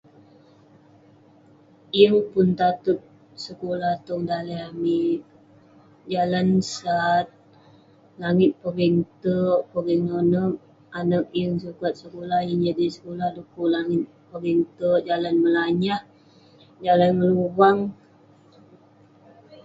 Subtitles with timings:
[1.97, 2.99] Yeng pun tateg
[3.45, 5.19] sekulah tong daleh amik.
[6.11, 7.25] Jalan sat.
[8.21, 10.53] Langit pogeng te'erk, pogeng nonep.
[10.59, 10.65] Ireh
[10.99, 16.01] anag yeng sukat sekulah, yeng jadi tai sekulah dekuk langit pogeng te'erk; jalan melanyah,
[16.85, 17.79] jalan ngeluvang.